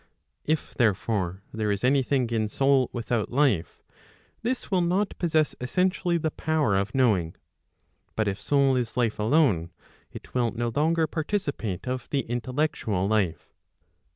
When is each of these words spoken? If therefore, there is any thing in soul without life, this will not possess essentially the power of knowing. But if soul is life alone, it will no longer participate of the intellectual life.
If 0.45 0.73
therefore, 0.73 1.43
there 1.53 1.71
is 1.71 1.83
any 1.83 2.01
thing 2.01 2.27
in 2.31 2.47
soul 2.47 2.89
without 2.91 3.29
life, 3.31 3.83
this 4.41 4.71
will 4.71 4.81
not 4.81 5.15
possess 5.19 5.53
essentially 5.61 6.17
the 6.17 6.31
power 6.31 6.75
of 6.75 6.95
knowing. 6.95 7.35
But 8.15 8.27
if 8.27 8.41
soul 8.41 8.75
is 8.75 8.97
life 8.97 9.19
alone, 9.19 9.69
it 10.11 10.33
will 10.33 10.53
no 10.53 10.69
longer 10.69 11.05
participate 11.05 11.87
of 11.87 12.09
the 12.09 12.21
intellectual 12.21 13.07
life. 13.07 13.53